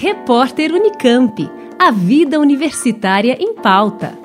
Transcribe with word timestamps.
Repórter 0.00 0.72
Unicamp. 0.72 1.50
A 1.76 1.90
vida 1.90 2.38
universitária 2.38 3.36
em 3.40 3.52
pauta. 3.52 4.16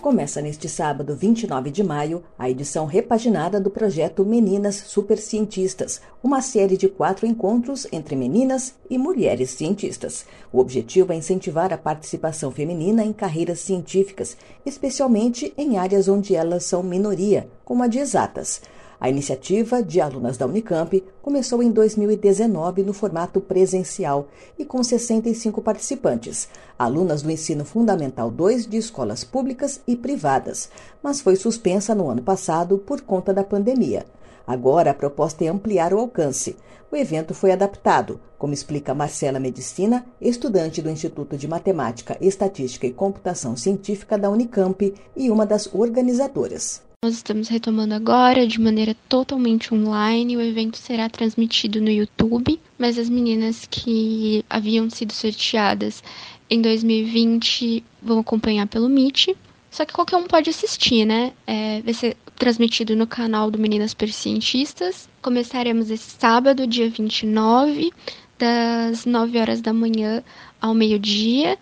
Começa 0.00 0.40
neste 0.40 0.66
sábado, 0.66 1.14
29 1.14 1.70
de 1.70 1.84
maio, 1.84 2.24
a 2.38 2.48
edição 2.48 2.86
repaginada 2.86 3.60
do 3.60 3.68
projeto 3.68 4.24
Meninas 4.24 4.76
Supercientistas, 4.76 6.00
uma 6.22 6.40
série 6.40 6.78
de 6.78 6.88
quatro 6.88 7.26
encontros 7.26 7.86
entre 7.92 8.16
meninas 8.16 8.74
e 8.88 8.96
mulheres 8.96 9.50
cientistas. 9.50 10.24
O 10.50 10.60
objetivo 10.60 11.12
é 11.12 11.16
incentivar 11.16 11.74
a 11.74 11.76
participação 11.76 12.50
feminina 12.50 13.04
em 13.04 13.12
carreiras 13.12 13.60
científicas, 13.60 14.34
especialmente 14.64 15.52
em 15.58 15.76
áreas 15.76 16.08
onde 16.08 16.34
elas 16.34 16.64
são 16.64 16.82
minoria, 16.82 17.46
como 17.68 17.82
a 17.82 17.86
de 17.86 17.98
exatas. 17.98 18.62
A 18.98 19.10
iniciativa 19.10 19.82
de 19.82 20.00
alunas 20.00 20.38
da 20.38 20.46
Unicamp 20.46 21.04
começou 21.20 21.62
em 21.62 21.70
2019 21.70 22.82
no 22.82 22.94
formato 22.94 23.42
presencial 23.42 24.28
e 24.58 24.64
com 24.64 24.82
65 24.82 25.60
participantes, 25.60 26.48
alunas 26.78 27.20
do 27.20 27.30
ensino 27.30 27.66
fundamental 27.66 28.30
2 28.30 28.66
de 28.66 28.78
escolas 28.78 29.22
públicas 29.22 29.82
e 29.86 29.94
privadas, 29.94 30.70
mas 31.02 31.20
foi 31.20 31.36
suspensa 31.36 31.94
no 31.94 32.08
ano 32.08 32.22
passado 32.22 32.78
por 32.78 33.02
conta 33.02 33.34
da 33.34 33.44
pandemia. 33.44 34.06
Agora 34.46 34.92
a 34.92 34.94
proposta 34.94 35.44
é 35.44 35.48
ampliar 35.48 35.92
o 35.92 35.98
alcance. 35.98 36.56
O 36.90 36.96
evento 36.96 37.34
foi 37.34 37.52
adaptado, 37.52 38.18
como 38.38 38.54
explica 38.54 38.94
Marcela 38.94 39.38
Medicina, 39.38 40.06
estudante 40.18 40.80
do 40.80 40.88
Instituto 40.88 41.36
de 41.36 41.46
Matemática, 41.46 42.16
Estatística 42.18 42.86
e 42.86 42.94
Computação 42.94 43.54
Científica 43.58 44.16
da 44.16 44.30
Unicamp 44.30 44.94
e 45.14 45.30
uma 45.30 45.44
das 45.44 45.68
organizadoras. 45.74 46.87
Nós 47.04 47.14
estamos 47.14 47.46
retomando 47.46 47.94
agora 47.94 48.44
de 48.44 48.60
maneira 48.60 48.92
totalmente 49.08 49.72
online. 49.72 50.36
O 50.36 50.40
evento 50.40 50.76
será 50.76 51.08
transmitido 51.08 51.80
no 51.80 51.88
YouTube, 51.88 52.60
mas 52.76 52.98
as 52.98 53.08
meninas 53.08 53.68
que 53.70 54.44
haviam 54.50 54.90
sido 54.90 55.12
sorteadas 55.12 56.02
em 56.50 56.60
2020 56.60 57.84
vão 58.02 58.18
acompanhar 58.18 58.66
pelo 58.66 58.88
Meet. 58.88 59.28
Só 59.70 59.84
que 59.84 59.92
qualquer 59.92 60.16
um 60.16 60.26
pode 60.26 60.50
assistir, 60.50 61.04
né? 61.04 61.32
É, 61.46 61.80
vai 61.82 61.94
ser 61.94 62.16
transmitido 62.34 62.96
no 62.96 63.06
canal 63.06 63.48
do 63.48 63.60
Meninas 63.60 63.94
Perscientistas. 63.94 65.08
Começaremos 65.22 65.92
esse 65.92 66.16
sábado, 66.18 66.66
dia 66.66 66.90
29, 66.90 67.92
das 68.36 69.06
9 69.06 69.38
horas 69.38 69.60
da 69.60 69.72
manhã 69.72 70.20
ao 70.60 70.74
meio-dia 70.74 71.56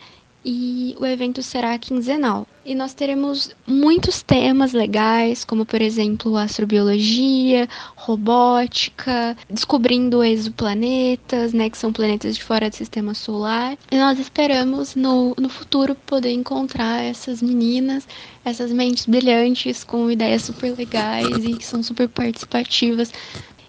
e 0.48 0.94
o 1.00 1.04
evento 1.04 1.42
será 1.42 1.76
quinzenal. 1.76 2.46
E 2.64 2.72
nós 2.72 2.94
teremos 2.94 3.50
muitos 3.66 4.22
temas 4.22 4.72
legais, 4.72 5.44
como 5.44 5.66
por 5.66 5.82
exemplo 5.82 6.36
astrobiologia, 6.36 7.68
robótica, 7.96 9.36
descobrindo 9.50 10.22
exoplanetas, 10.22 11.52
né, 11.52 11.68
que 11.68 11.76
são 11.76 11.92
planetas 11.92 12.36
de 12.36 12.44
fora 12.44 12.70
do 12.70 12.76
sistema 12.76 13.12
solar. 13.12 13.76
E 13.90 13.96
nós 13.96 14.20
esperamos 14.20 14.94
no, 14.94 15.34
no 15.36 15.48
futuro 15.48 15.96
poder 16.06 16.30
encontrar 16.30 17.02
essas 17.02 17.42
meninas, 17.42 18.06
essas 18.44 18.70
mentes 18.70 19.04
brilhantes 19.06 19.82
com 19.82 20.08
ideias 20.08 20.42
super 20.42 20.76
legais 20.76 21.44
e 21.44 21.54
que 21.54 21.64
são 21.64 21.82
super 21.82 22.08
participativas 22.08 23.12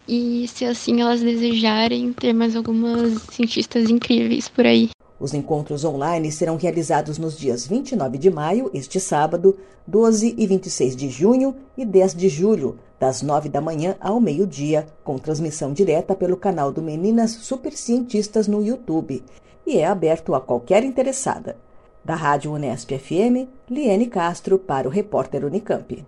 e 0.07 0.47
se 0.47 0.63
assim 0.63 1.01
elas 1.01 1.21
desejarem 1.21 2.13
ter 2.13 2.33
mais 2.33 2.55
algumas 2.55 3.19
cientistas 3.31 3.89
incríveis 3.89 4.47
por 4.47 4.65
aí. 4.65 4.89
Os 5.19 5.33
encontros 5.33 5.83
online 5.83 6.31
serão 6.31 6.57
realizados 6.57 7.17
nos 7.17 7.37
dias 7.37 7.65
29 7.65 8.17
de 8.17 8.29
maio, 8.29 8.69
este 8.73 8.99
sábado, 8.99 9.57
12 9.85 10.35
e 10.37 10.45
26 10.45 10.95
de 10.95 11.09
junho 11.09 11.55
e 11.75 11.83
10 11.83 12.13
de 12.13 12.29
julho, 12.29 12.77
das 12.99 13.21
9 13.21 13.49
da 13.49 13.59
manhã 13.59 13.95
ao 13.99 14.19
meio-dia, 14.19 14.85
com 15.03 15.17
transmissão 15.17 15.73
direta 15.73 16.13
pelo 16.13 16.37
canal 16.37 16.71
do 16.71 16.81
Meninas 16.81 17.31
Supercientistas 17.31 18.47
no 18.47 18.63
YouTube. 18.63 19.23
E 19.65 19.77
é 19.77 19.85
aberto 19.85 20.35
a 20.35 20.41
qualquer 20.41 20.83
interessada. 20.83 21.57
Da 22.05 22.15
Rádio 22.15 22.53
Unesp 22.53 22.91
FM, 22.91 23.49
Liane 23.69 24.05
Castro 24.05 24.59
para 24.59 24.87
o 24.87 24.91
repórter 24.91 25.43
Unicamp. 25.43 26.05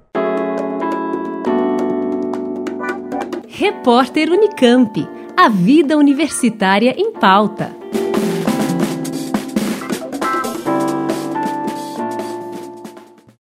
Repórter 3.48 4.32
Unicamp. 4.32 5.06
A 5.36 5.50
vida 5.50 5.98
universitária 5.98 6.94
em 6.98 7.12
pauta. 7.12 7.76